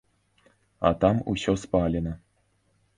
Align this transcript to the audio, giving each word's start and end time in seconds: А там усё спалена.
А 0.89 0.93
там 1.05 1.15
усё 1.35 1.57
спалена. 1.67 2.19